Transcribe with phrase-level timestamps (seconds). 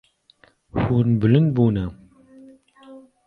[0.81, 1.85] Hûn bilind bûne.